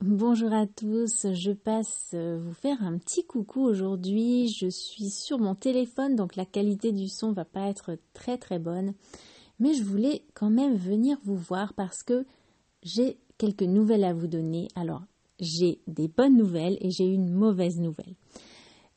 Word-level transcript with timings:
Bonjour 0.00 0.52
à 0.52 0.68
tous, 0.68 1.26
je 1.32 1.50
passe 1.50 2.12
euh, 2.14 2.38
vous 2.40 2.54
faire 2.54 2.84
un 2.84 2.98
petit 2.98 3.26
coucou 3.26 3.62
aujourd'hui. 3.62 4.46
Je 4.46 4.68
suis 4.68 5.10
sur 5.10 5.40
mon 5.40 5.56
téléphone 5.56 6.14
donc 6.14 6.36
la 6.36 6.44
qualité 6.44 6.92
du 6.92 7.08
son 7.08 7.32
va 7.32 7.44
pas 7.44 7.66
être 7.68 7.98
très 8.14 8.38
très 8.38 8.60
bonne, 8.60 8.94
mais 9.58 9.74
je 9.74 9.82
voulais 9.82 10.22
quand 10.34 10.50
même 10.50 10.76
venir 10.76 11.18
vous 11.24 11.34
voir 11.34 11.74
parce 11.74 12.04
que 12.04 12.24
j'ai 12.84 13.18
quelques 13.38 13.64
nouvelles 13.64 14.04
à 14.04 14.14
vous 14.14 14.28
donner. 14.28 14.68
Alors, 14.76 15.02
j'ai 15.40 15.80
des 15.88 16.06
bonnes 16.06 16.36
nouvelles 16.36 16.78
et 16.80 16.92
j'ai 16.92 17.06
une 17.06 17.32
mauvaise 17.32 17.80
nouvelle. 17.80 18.14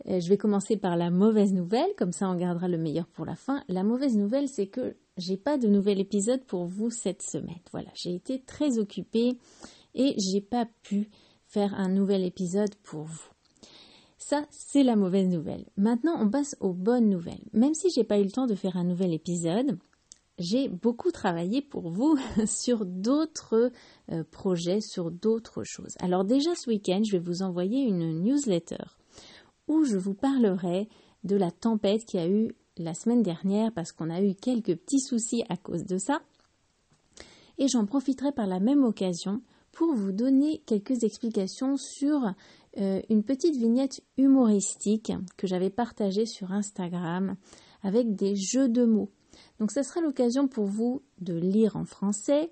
Euh, 0.07 0.19
je 0.19 0.29
vais 0.29 0.37
commencer 0.37 0.77
par 0.77 0.97
la 0.97 1.09
mauvaise 1.09 1.51
nouvelle, 1.51 1.89
comme 1.97 2.11
ça 2.11 2.29
on 2.29 2.35
gardera 2.35 2.67
le 2.67 2.77
meilleur 2.77 3.07
pour 3.07 3.25
la 3.25 3.35
fin. 3.35 3.63
La 3.69 3.81
mauvaise 3.81 4.15
nouvelle, 4.15 4.47
c'est 4.47 4.67
que 4.67 4.95
j'ai 5.17 5.37
pas 5.37 5.57
de 5.57 5.67
nouvel 5.67 5.99
épisode 5.99 6.43
pour 6.43 6.65
vous 6.65 6.91
cette 6.91 7.23
semaine. 7.23 7.59
Voilà, 7.71 7.89
j'ai 7.95 8.13
été 8.13 8.39
très 8.39 8.77
occupée 8.77 9.39
et 9.95 10.15
j'ai 10.17 10.41
pas 10.41 10.67
pu 10.83 11.09
faire 11.45 11.73
un 11.73 11.89
nouvel 11.89 12.23
épisode 12.23 12.73
pour 12.83 13.03
vous. 13.03 13.29
Ça, 14.17 14.45
c'est 14.49 14.83
la 14.83 14.95
mauvaise 14.95 15.27
nouvelle. 15.27 15.65
Maintenant, 15.75 16.15
on 16.17 16.29
passe 16.29 16.55
aux 16.59 16.73
bonnes 16.73 17.09
nouvelles. 17.09 17.43
Même 17.53 17.73
si 17.73 17.89
j'ai 17.89 18.03
pas 18.03 18.19
eu 18.19 18.23
le 18.23 18.31
temps 18.31 18.47
de 18.47 18.55
faire 18.55 18.77
un 18.77 18.85
nouvel 18.85 19.13
épisode, 19.13 19.77
j'ai 20.39 20.69
beaucoup 20.69 21.11
travaillé 21.11 21.61
pour 21.61 21.89
vous 21.89 22.17
sur 22.45 22.85
d'autres 22.85 23.71
euh, 24.11 24.23
projets, 24.31 24.81
sur 24.81 25.11
d'autres 25.11 25.63
choses. 25.63 25.95
Alors 25.99 26.23
déjà 26.23 26.55
ce 26.55 26.69
week-end, 26.69 27.01
je 27.03 27.13
vais 27.13 27.23
vous 27.23 27.41
envoyer 27.41 27.83
une 27.83 28.21
newsletter 28.21 28.83
où 29.67 29.83
je 29.83 29.97
vous 29.97 30.13
parlerai 30.13 30.89
de 31.23 31.35
la 31.35 31.51
tempête 31.51 32.05
qui 32.05 32.17
a 32.17 32.27
eu 32.27 32.51
la 32.77 32.93
semaine 32.93 33.21
dernière 33.21 33.71
parce 33.73 33.91
qu'on 33.91 34.09
a 34.09 34.21
eu 34.21 34.33
quelques 34.33 34.75
petits 34.75 35.01
soucis 35.01 35.43
à 35.49 35.57
cause 35.57 35.85
de 35.85 35.97
ça. 35.97 36.21
Et 37.57 37.67
j'en 37.67 37.85
profiterai 37.85 38.31
par 38.31 38.47
la 38.47 38.59
même 38.59 38.83
occasion 38.83 39.41
pour 39.71 39.93
vous 39.93 40.11
donner 40.11 40.61
quelques 40.65 41.03
explications 41.03 41.77
sur 41.77 42.33
euh, 42.77 43.01
une 43.09 43.23
petite 43.23 43.55
vignette 43.55 44.01
humoristique 44.17 45.11
que 45.37 45.47
j'avais 45.47 45.69
partagée 45.69 46.25
sur 46.25 46.51
Instagram 46.51 47.35
avec 47.83 48.15
des 48.15 48.35
jeux 48.35 48.69
de 48.69 48.85
mots. 48.85 49.11
Donc 49.59 49.71
ce 49.71 49.83
sera 49.83 50.01
l'occasion 50.01 50.47
pour 50.47 50.65
vous 50.65 51.01
de 51.19 51.33
lire 51.33 51.75
en 51.75 51.85
français, 51.85 52.51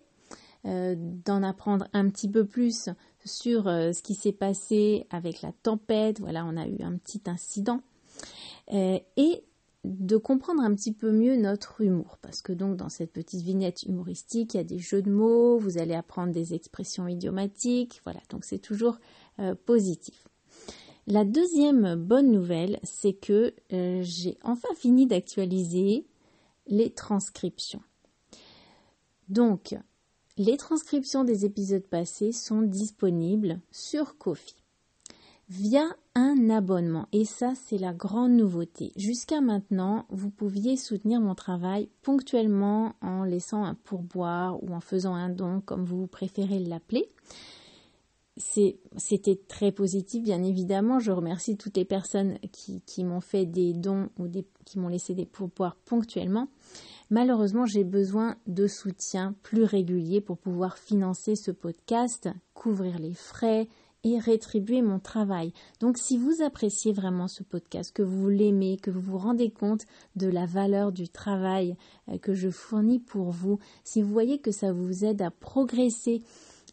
euh, 0.65 0.95
d'en 0.97 1.43
apprendre 1.43 1.87
un 1.93 2.09
petit 2.09 2.29
peu 2.29 2.45
plus 2.45 2.89
sur 3.25 3.67
euh, 3.67 3.91
ce 3.93 4.01
qui 4.01 4.15
s'est 4.15 4.33
passé 4.33 5.07
avec 5.09 5.41
la 5.41 5.51
tempête. 5.51 6.19
Voilà, 6.19 6.45
on 6.45 6.57
a 6.57 6.67
eu 6.67 6.81
un 6.81 6.97
petit 6.97 7.21
incident. 7.27 7.81
et 8.71 9.43
de 9.89 10.17
comprendre 10.17 10.61
un 10.61 10.73
petit 10.75 10.93
peu 10.93 11.11
mieux 11.11 11.35
notre 11.35 11.81
humour. 11.81 12.17
Parce 12.21 12.41
que 12.41 12.53
donc 12.53 12.77
dans 12.77 12.89
cette 12.89 13.11
petite 13.11 13.41
vignette 13.41 13.83
humoristique, 13.83 14.53
il 14.53 14.57
y 14.57 14.59
a 14.59 14.63
des 14.63 14.79
jeux 14.79 15.01
de 15.01 15.11
mots, 15.11 15.57
vous 15.57 15.77
allez 15.77 15.95
apprendre 15.95 16.31
des 16.31 16.53
expressions 16.53 17.07
idiomatiques, 17.07 18.01
voilà, 18.03 18.21
donc 18.29 18.45
c'est 18.45 18.59
toujours 18.59 18.99
euh, 19.39 19.55
positif. 19.65 20.27
La 21.07 21.25
deuxième 21.25 21.95
bonne 21.95 22.31
nouvelle, 22.31 22.79
c'est 22.83 23.13
que 23.13 23.53
euh, 23.73 24.01
j'ai 24.03 24.37
enfin 24.43 24.69
fini 24.75 25.07
d'actualiser 25.07 26.05
les 26.67 26.91
transcriptions. 26.91 27.81
Donc, 29.27 29.75
les 30.37 30.55
transcriptions 30.57 31.23
des 31.23 31.45
épisodes 31.45 31.85
passés 31.85 32.31
sont 32.31 32.61
disponibles 32.61 33.59
sur 33.71 34.17
Kofi 34.17 34.58
via 35.49 35.83
un 36.15 36.49
abonnement. 36.49 37.07
Et 37.11 37.25
ça, 37.25 37.53
c'est 37.55 37.77
la 37.77 37.93
grande 37.93 38.33
nouveauté. 38.33 38.91
Jusqu'à 38.95 39.41
maintenant, 39.41 40.05
vous 40.09 40.29
pouviez 40.29 40.77
soutenir 40.77 41.21
mon 41.21 41.35
travail 41.35 41.89
ponctuellement 42.01 42.93
en 43.01 43.23
laissant 43.23 43.63
un 43.63 43.73
pourboire 43.73 44.63
ou 44.63 44.73
en 44.73 44.79
faisant 44.79 45.15
un 45.15 45.29
don, 45.29 45.61
comme 45.61 45.83
vous 45.83 46.07
préférez 46.07 46.59
l'appeler. 46.59 47.09
C'était 48.37 49.35
très 49.49 49.73
positif, 49.73 50.23
bien 50.23 50.41
évidemment. 50.43 50.99
Je 50.99 51.11
remercie 51.11 51.57
toutes 51.57 51.75
les 51.75 51.83
personnes 51.83 52.37
qui, 52.53 53.03
m'ont 53.03 53.19
fait 53.19 53.45
des 53.45 53.73
dons 53.73 54.09
ou 54.17 54.27
qui 54.65 54.79
m'ont 54.79 54.87
laissé 54.87 55.13
des 55.13 55.25
pourboires 55.25 55.75
ponctuellement. 55.75 56.47
Malheureusement, 57.09 57.65
j'ai 57.65 57.83
besoin 57.83 58.37
de 58.47 58.67
soutien 58.67 59.35
plus 59.43 59.63
régulier 59.63 60.21
pour 60.21 60.37
pouvoir 60.37 60.77
financer 60.77 61.35
ce 61.35 61.51
podcast, 61.51 62.29
couvrir 62.53 62.97
les 62.97 63.13
frais, 63.13 63.67
et 64.03 64.17
rétribuer 64.17 64.81
mon 64.81 64.99
travail. 64.99 65.53
Donc 65.79 65.97
si 65.97 66.17
vous 66.17 66.41
appréciez 66.41 66.93
vraiment 66.93 67.27
ce 67.27 67.43
podcast, 67.43 67.91
que 67.93 68.03
vous 68.03 68.29
l'aimez, 68.29 68.77
que 68.77 68.91
vous 68.91 69.01
vous 69.01 69.17
rendez 69.17 69.51
compte 69.51 69.85
de 70.15 70.27
la 70.27 70.45
valeur 70.45 70.91
du 70.91 71.09
travail 71.09 71.75
euh, 72.09 72.17
que 72.17 72.33
je 72.33 72.49
fournis 72.49 72.99
pour 72.99 73.31
vous, 73.31 73.59
si 73.83 74.01
vous 74.01 74.11
voyez 74.11 74.39
que 74.39 74.51
ça 74.51 74.71
vous 74.71 75.03
aide 75.03 75.21
à 75.21 75.31
progresser, 75.31 76.21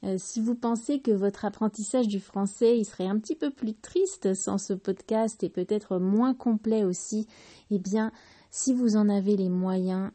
euh, 0.05 0.17
si 0.19 0.41
vous 0.41 0.55
pensez 0.55 1.01
que 1.01 1.11
votre 1.11 1.45
apprentissage 1.45 2.07
du 2.07 2.21
français 2.21 2.79
il 2.79 2.85
serait 2.85 3.07
un 3.09 3.19
petit 3.19 3.37
peu 3.37 3.51
plus 3.51 3.75
triste 3.75 4.35
sans 4.35 4.59
ce 4.59 4.75
podcast 4.75 5.43
et 5.43 5.49
peut-être 5.49 5.99
moins 5.99 6.35
complet 6.35 6.85
aussi, 6.85 7.27
eh 7.71 7.79
bien 7.79 8.13
si 8.51 8.73
vous 8.73 8.97
en 8.97 9.09
avez 9.09 9.37
les 9.37 9.49
moyens, 9.49 10.11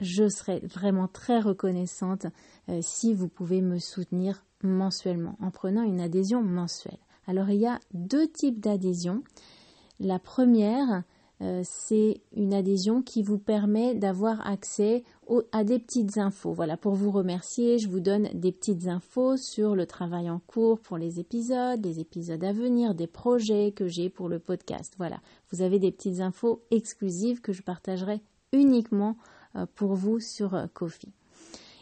je 0.00 0.28
serais 0.28 0.60
vraiment 0.60 1.06
très 1.06 1.40
reconnaissante 1.40 2.26
euh, 2.68 2.80
si 2.82 3.14
vous 3.14 3.28
pouvez 3.28 3.62
me 3.62 3.78
soutenir 3.78 4.44
mensuellement, 4.62 5.36
en 5.40 5.50
prenant 5.50 5.82
une 5.82 6.00
adhésion 6.00 6.42
mensuelle. 6.42 6.98
Alors 7.26 7.50
il 7.50 7.60
y 7.60 7.66
a 7.66 7.78
deux 7.94 8.28
types 8.28 8.60
d'adhésion. 8.60 9.22
La 10.00 10.18
première, 10.18 11.04
euh, 11.42 11.62
c'est 11.64 12.20
une 12.36 12.54
adhésion 12.54 13.02
qui 13.02 13.22
vous 13.22 13.38
permet 13.38 13.94
d'avoir 13.94 14.46
accès 14.46 15.02
à 15.50 15.64
des 15.64 15.78
petites 15.78 16.18
infos. 16.18 16.52
Voilà, 16.52 16.76
pour 16.76 16.94
vous 16.94 17.10
remercier, 17.10 17.78
je 17.78 17.88
vous 17.88 18.00
donne 18.00 18.28
des 18.34 18.52
petites 18.52 18.86
infos 18.86 19.36
sur 19.36 19.74
le 19.74 19.86
travail 19.86 20.30
en 20.30 20.38
cours 20.38 20.78
pour 20.78 20.98
les 20.98 21.18
épisodes, 21.18 21.84
les 21.84 21.98
épisodes 21.98 22.44
à 22.44 22.52
venir, 22.52 22.94
des 22.94 23.08
projets 23.08 23.72
que 23.72 23.88
j'ai 23.88 24.08
pour 24.08 24.28
le 24.28 24.38
podcast. 24.38 24.94
Voilà, 24.98 25.20
vous 25.50 25.62
avez 25.62 25.80
des 25.80 25.90
petites 25.90 26.20
infos 26.20 26.62
exclusives 26.70 27.40
que 27.40 27.52
je 27.52 27.62
partagerai 27.62 28.20
uniquement 28.52 29.16
euh, 29.56 29.66
pour 29.74 29.94
vous 29.94 30.20
sur 30.20 30.54
euh, 30.54 30.66
Kofi. 30.72 31.08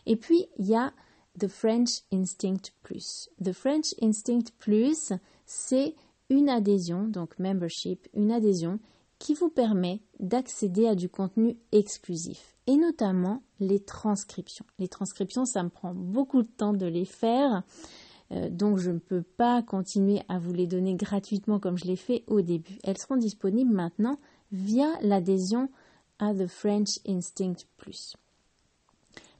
Et 0.06 0.16
puis, 0.16 0.47
il 0.58 0.66
y 0.66 0.74
a 0.74 0.92
The 1.38 1.48
French 1.48 2.02
Instinct 2.12 2.72
Plus. 2.82 3.30
The 3.42 3.52
French 3.52 3.94
Instinct 4.02 4.52
Plus, 4.58 5.12
c'est 5.46 5.94
une 6.28 6.48
adhésion, 6.48 7.04
donc 7.04 7.38
membership, 7.38 8.08
une 8.14 8.32
adhésion 8.32 8.78
qui 9.18 9.34
vous 9.34 9.50
permet 9.50 10.00
d'accéder 10.18 10.86
à 10.86 10.94
du 10.94 11.08
contenu 11.08 11.56
exclusif 11.72 12.56
et 12.66 12.76
notamment 12.76 13.42
les 13.58 13.80
transcriptions. 13.80 14.64
Les 14.78 14.88
transcriptions, 14.88 15.44
ça 15.44 15.62
me 15.62 15.68
prend 15.68 15.94
beaucoup 15.94 16.42
de 16.42 16.48
temps 16.48 16.72
de 16.72 16.86
les 16.86 17.04
faire, 17.04 17.62
euh, 18.32 18.48
donc 18.48 18.78
je 18.78 18.91
ne 18.91 18.98
peux 18.98 19.22
pas 19.22 19.62
continuer 19.62 20.22
à 20.28 20.38
vous 20.38 20.52
les 20.52 20.66
donner 20.66 20.94
gratuitement 20.94 21.58
comme 21.58 21.76
je 21.76 21.84
l'ai 21.84 21.97
fait 21.97 22.24
au 22.26 22.41
début. 22.41 22.78
Elles 22.82 22.98
seront 22.98 23.16
disponibles 23.16 23.72
maintenant 23.72 24.18
via 24.52 24.88
l'adhésion 25.02 25.68
à 26.18 26.34
The 26.34 26.47
French 26.47 27.00
Instinct 27.06 27.66
Plus. 27.76 28.16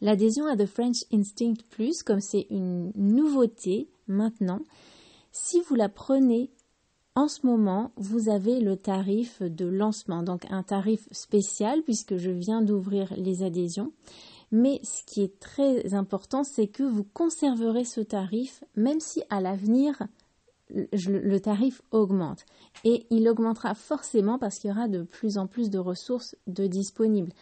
L'adhésion 0.00 0.47
à 0.47 0.56
The 0.56 0.66
French 0.66 1.05
Instinct 1.12 1.62
Plus, 1.69 2.03
comme 2.03 2.21
c'est 2.21 2.47
une 2.50 2.93
nouveauté 2.97 3.88
maintenant, 4.06 4.61
si 5.33 5.61
vous 5.61 5.75
la 5.75 5.88
prenez 5.88 6.50
en 7.15 7.28
ce 7.28 7.44
moment, 7.44 7.93
vous 7.97 8.28
avez 8.28 8.60
le 8.60 8.77
tarif 8.77 9.43
de 9.43 9.66
lancement, 9.66 10.22
donc 10.22 10.47
un 10.50 10.62
tarif 10.62 11.09
spécial 11.10 11.83
puisque 11.83 12.16
je 12.16 12.31
viens 12.31 12.62
d'ouvrir 12.62 13.12
les 13.16 13.43
adhésions. 13.43 13.93
Mais 14.53 14.81
ce 14.83 15.05
qui 15.05 15.22
est 15.22 15.39
très 15.39 15.94
important, 15.94 16.44
c'est 16.44 16.66
que 16.66 16.83
vous 16.83 17.05
conserverez 17.05 17.84
ce 17.84 18.00
tarif 18.00 18.65
même 18.77 19.00
si 19.00 19.22
à 19.28 19.41
l'avenir 19.41 20.03
le 20.71 21.39
tarif 21.39 21.83
augmente. 21.91 22.44
Et 22.84 23.06
il 23.10 23.28
augmentera 23.28 23.75
forcément 23.75 24.39
parce 24.39 24.59
qu'il 24.59 24.71
y 24.71 24.72
aura 24.72 24.89
de 24.89 25.03
plus 25.03 25.37
en 25.37 25.47
plus 25.47 25.69
de 25.69 25.78
ressources 25.78 26.37
de 26.47 26.66
disponibles. 26.66 27.33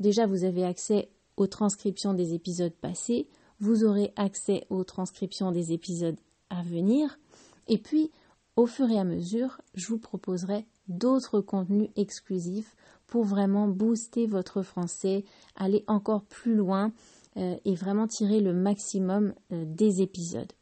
Déjà, 0.00 0.26
vous 0.26 0.44
avez 0.44 0.64
accès 0.64 1.10
aux 1.38 1.46
transcriptions 1.46 2.14
des 2.14 2.34
épisodes 2.34 2.74
passés, 2.74 3.28
vous 3.60 3.84
aurez 3.84 4.12
accès 4.16 4.66
aux 4.70 4.84
transcriptions 4.84 5.52
des 5.52 5.72
épisodes 5.72 6.18
à 6.50 6.62
venir, 6.62 7.18
et 7.66 7.78
puis 7.78 8.10
au 8.56 8.66
fur 8.66 8.90
et 8.90 8.98
à 8.98 9.04
mesure, 9.04 9.60
je 9.74 9.86
vous 9.86 9.98
proposerai 9.98 10.66
d'autres 10.88 11.40
contenus 11.40 11.90
exclusifs 11.96 12.74
pour 13.06 13.24
vraiment 13.24 13.68
booster 13.68 14.26
votre 14.26 14.62
français, 14.62 15.24
aller 15.54 15.84
encore 15.86 16.24
plus 16.24 16.56
loin 16.56 16.92
euh, 17.36 17.56
et 17.64 17.74
vraiment 17.74 18.06
tirer 18.06 18.40
le 18.40 18.52
maximum 18.52 19.32
euh, 19.52 19.64
des 19.64 20.02
épisodes. 20.02 20.52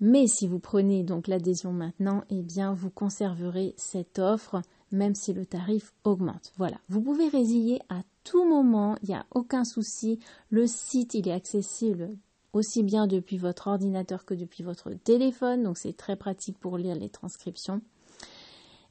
Mais 0.00 0.26
si 0.26 0.46
vous 0.46 0.58
prenez 0.58 1.02
donc 1.02 1.28
l'adhésion 1.28 1.72
maintenant, 1.72 2.24
eh 2.30 2.42
bien 2.42 2.72
vous 2.72 2.90
conserverez 2.90 3.74
cette 3.76 4.18
offre 4.18 4.62
même 4.92 5.14
si 5.14 5.32
le 5.32 5.46
tarif 5.46 5.92
augmente. 6.04 6.52
Voilà, 6.56 6.78
vous 6.88 7.00
pouvez 7.00 7.28
résilier 7.28 7.80
à 7.88 8.02
tout 8.24 8.44
moment, 8.44 8.96
il 9.02 9.10
n'y 9.10 9.14
a 9.14 9.26
aucun 9.30 9.64
souci. 9.64 10.18
Le 10.50 10.66
site, 10.66 11.14
il 11.14 11.28
est 11.28 11.32
accessible 11.32 12.10
aussi 12.52 12.82
bien 12.82 13.06
depuis 13.06 13.38
votre 13.38 13.68
ordinateur 13.68 14.24
que 14.24 14.34
depuis 14.34 14.64
votre 14.64 14.90
téléphone, 14.90 15.62
donc 15.62 15.78
c'est 15.78 15.96
très 15.96 16.16
pratique 16.16 16.58
pour 16.58 16.78
lire 16.78 16.96
les 16.96 17.08
transcriptions. 17.08 17.80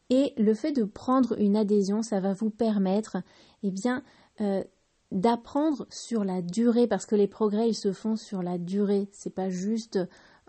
Et 0.10 0.34
le 0.38 0.54
fait 0.54 0.72
de 0.72 0.86
prendre 0.86 1.40
une 1.40 1.58
adhésion, 1.58 2.02
ça 2.02 2.20
va 2.20 2.34
vous 2.34 2.50
permettre, 2.50 3.18
eh 3.64 3.70
bien, 3.70 4.04
euh, 4.42 4.64
d'apprendre 5.12 5.86
sur 5.90 6.24
la 6.24 6.42
durée, 6.42 6.88
parce 6.88 7.06
que 7.06 7.16
les 7.16 7.28
progrès, 7.28 7.70
ils 7.70 7.76
se 7.76 7.92
font 7.92 8.16
sur 8.16 8.42
la 8.42 8.58
durée. 8.58 9.10
C'est 9.12 9.34
pas 9.34 9.50
juste 9.50 10.00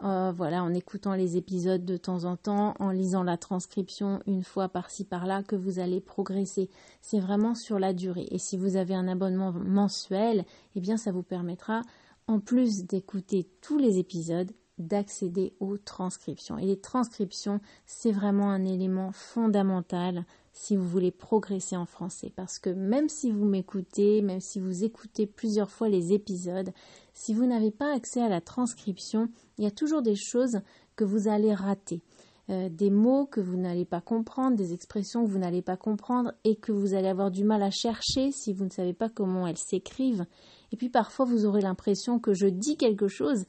euh, 0.02 0.32
voilà, 0.34 0.62
en 0.62 0.72
écoutant 0.72 1.14
les 1.14 1.36
épisodes 1.36 1.84
de 1.84 1.96
temps 1.96 2.24
en 2.24 2.36
temps, 2.36 2.74
en 2.78 2.90
lisant 2.90 3.22
la 3.22 3.36
transcription 3.36 4.20
une 4.26 4.42
fois 4.42 4.68
par-ci 4.68 5.04
par-là, 5.04 5.42
que 5.42 5.56
vous 5.56 5.78
allez 5.78 6.00
progresser. 6.00 6.70
C'est 7.02 7.20
vraiment 7.20 7.54
sur 7.54 7.78
la 7.78 7.92
durée. 7.92 8.26
Et 8.30 8.38
si 8.38 8.56
vous 8.56 8.76
avez 8.76 8.94
un 8.94 9.08
abonnement 9.08 9.52
mensuel, 9.52 10.44
eh 10.74 10.80
bien, 10.80 10.96
ça 10.96 11.12
vous 11.12 11.22
permettra, 11.22 11.82
en 12.26 12.40
plus 12.40 12.84
d'écouter 12.84 13.48
tous 13.60 13.76
les 13.76 13.98
épisodes, 13.98 14.50
d'accéder 14.78 15.52
aux 15.60 15.76
transcriptions. 15.76 16.56
Et 16.56 16.64
les 16.64 16.80
transcriptions, 16.80 17.60
c'est 17.84 18.12
vraiment 18.12 18.50
un 18.50 18.64
élément 18.64 19.12
fondamental 19.12 20.24
si 20.60 20.76
vous 20.76 20.86
voulez 20.86 21.10
progresser 21.10 21.74
en 21.74 21.86
français. 21.86 22.30
Parce 22.36 22.58
que 22.58 22.68
même 22.68 23.08
si 23.08 23.30
vous 23.30 23.46
m'écoutez, 23.46 24.20
même 24.20 24.40
si 24.40 24.60
vous 24.60 24.84
écoutez 24.84 25.26
plusieurs 25.26 25.70
fois 25.70 25.88
les 25.88 26.12
épisodes, 26.12 26.70
si 27.14 27.32
vous 27.32 27.46
n'avez 27.46 27.70
pas 27.70 27.94
accès 27.94 28.20
à 28.20 28.28
la 28.28 28.42
transcription, 28.42 29.30
il 29.56 29.64
y 29.64 29.66
a 29.66 29.70
toujours 29.70 30.02
des 30.02 30.16
choses 30.16 30.60
que 30.96 31.04
vous 31.04 31.28
allez 31.28 31.54
rater. 31.54 32.02
Euh, 32.50 32.68
des 32.68 32.90
mots 32.90 33.24
que 33.24 33.40
vous 33.40 33.56
n'allez 33.56 33.86
pas 33.86 34.02
comprendre, 34.02 34.54
des 34.54 34.74
expressions 34.74 35.24
que 35.24 35.30
vous 35.30 35.38
n'allez 35.38 35.62
pas 35.62 35.78
comprendre 35.78 36.34
et 36.44 36.56
que 36.56 36.72
vous 36.72 36.92
allez 36.92 37.08
avoir 37.08 37.30
du 37.30 37.42
mal 37.42 37.62
à 37.62 37.70
chercher 37.70 38.30
si 38.30 38.52
vous 38.52 38.64
ne 38.66 38.70
savez 38.70 38.92
pas 38.92 39.08
comment 39.08 39.46
elles 39.46 39.56
s'écrivent. 39.56 40.26
Et 40.72 40.76
puis 40.76 40.90
parfois 40.90 41.24
vous 41.24 41.46
aurez 41.46 41.62
l'impression 41.62 42.18
que 42.18 42.34
je 42.34 42.46
dis 42.46 42.76
quelque 42.76 43.08
chose, 43.08 43.46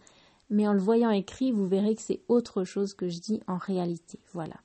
mais 0.49 0.65
en 0.65 0.73
le 0.73 0.79
voyant 0.79 1.09
écrit, 1.09 1.51
vous 1.51 1.67
verrez 1.67 1.95
que 1.95 2.01
c'est 2.01 2.21
autre 2.29 2.63
chose 2.63 2.93
que 2.93 3.09
je 3.09 3.19
dis 3.19 3.41
en 3.47 3.57
réalité. 3.57 4.17
Voilà. 4.31 4.55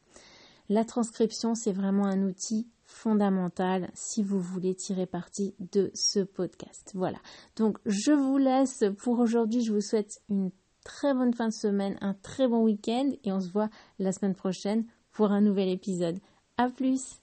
La 0.68 0.84
transcription, 0.84 1.54
c'est 1.54 1.72
vraiment 1.72 2.06
un 2.06 2.22
outil 2.22 2.68
fondamental 2.84 3.90
si 3.94 4.22
vous 4.22 4.40
voulez 4.40 4.74
tirer 4.74 5.06
parti 5.06 5.54
de 5.58 5.90
ce 5.94 6.20
podcast. 6.20 6.92
Voilà. 6.94 7.18
Donc, 7.56 7.78
je 7.84 8.12
vous 8.12 8.38
laisse 8.38 8.84
pour 8.98 9.18
aujourd'hui. 9.18 9.62
Je 9.62 9.72
vous 9.72 9.80
souhaite 9.80 10.20
une 10.28 10.50
très 10.84 11.12
bonne 11.14 11.34
fin 11.34 11.48
de 11.48 11.52
semaine, 11.52 11.98
un 12.00 12.14
très 12.14 12.48
bon 12.48 12.62
week-end 12.62 13.10
et 13.24 13.32
on 13.32 13.40
se 13.40 13.50
voit 13.50 13.68
la 13.98 14.12
semaine 14.12 14.34
prochaine 14.34 14.84
pour 15.12 15.32
un 15.32 15.40
nouvel 15.40 15.68
épisode. 15.68 16.18
À 16.56 16.70
plus! 16.70 17.20